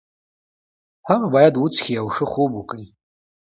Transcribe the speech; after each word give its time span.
هغه 1.09 1.27
باید 1.35 1.53
وڅښي 1.57 1.93
او 2.01 2.07
ښه 2.15 2.25
خوب 2.31 2.51
وکړي. 2.55 2.87